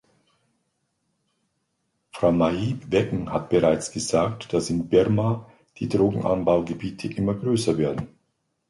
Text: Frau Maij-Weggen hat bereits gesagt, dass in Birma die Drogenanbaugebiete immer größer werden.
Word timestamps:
Frau 2.11 2.31
Maij-Weggen 2.31 3.31
hat 3.31 3.49
bereits 3.49 3.91
gesagt, 3.91 4.51
dass 4.51 4.71
in 4.71 4.89
Birma 4.89 5.47
die 5.77 5.89
Drogenanbaugebiete 5.89 7.07
immer 7.13 7.35
größer 7.35 7.77
werden. 7.77 8.07